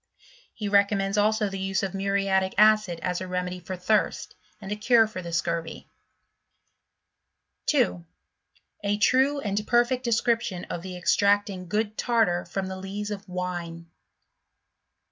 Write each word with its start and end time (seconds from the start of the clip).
He 0.55 0.67
recommends 0.67 1.15
also 1.15 1.47
the 1.47 1.59
use 1.59 1.83
of 1.83 1.93
muriatic 1.93 2.55
acid 2.57 2.99
as 3.03 3.21
a 3.21 3.27
remedy 3.27 3.59
for 3.59 3.75
thirst, 3.75 4.33
and 4.59 4.71
a 4.71 4.75
cure 4.75 5.05
for 5.05 5.21
the 5.21 5.31
scurvy* 5.31 5.91
2. 7.67 8.03
A 8.83 8.97
true 8.97 9.39
and 9.41 9.67
perfect 9.67 10.03
Description 10.03 10.63
of 10.71 10.81
the 10.81 10.97
extracting 10.97 11.61
i 11.61 11.65
good 11.65 11.99
Tartar 11.99 12.45
from 12.45 12.65
the 12.65 12.77
Lees 12.77 13.11
of 13.11 13.29
Wine. 13.29 13.91